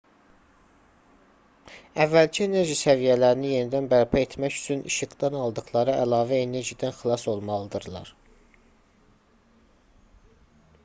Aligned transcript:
əvvəlki 2.05 2.43
enerji 2.45 2.77
səviyyələrini 2.79 3.51
yenidən 3.51 3.89
bərpa 3.91 4.19
etmək 4.27 4.57
üçün 4.61 4.81
işıqdan 4.91 5.37
aldıqları 5.41 5.95
əlavə 6.05 6.39
enerjidən 6.45 6.95
xilas 7.01 7.25
olmalıdırlar 7.35 8.11